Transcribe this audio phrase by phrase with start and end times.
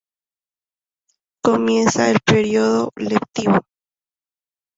[1.43, 3.61] Comienza el período lectivo.